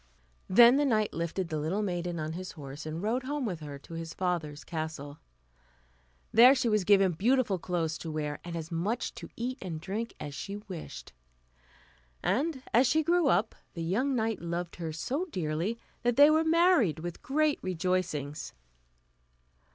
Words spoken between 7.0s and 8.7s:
beautiful clothes to wear, and